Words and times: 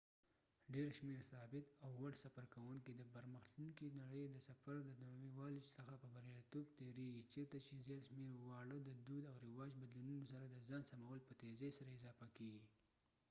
ډیر 0.73 0.89
شمیر 0.97 1.21
ثابت 1.31 1.65
او 1.83 1.89
وړ 2.01 2.13
سفرکوونکي 2.23 2.91
د 2.95 3.01
پرمختلونکې 3.15 3.87
نړئ 3.99 4.25
د 4.31 4.37
سفر 4.49 4.77
د 4.85 4.89
نوي 5.11 5.29
والي 5.37 5.61
څخه 5.75 5.93
په 6.01 6.07
بریالیتوب 6.15 6.65
تیریږي 6.79 7.23
چیرته 7.33 7.57
چې 7.67 7.75
زیات 7.87 8.03
شمیر 8.11 8.35
واړه 8.47 8.77
د 8.83 8.89
دود 9.07 9.23
او 9.31 9.35
رواج 9.45 9.71
بدلونونو 9.81 10.25
سره 10.33 10.45
د 10.49 10.57
ځان 10.67 10.81
سمول 10.91 11.19
په 11.27 11.33
تیزئ 11.41 11.71
سره 11.77 11.89
اضافه 11.97 12.25
کیږي 12.37 12.63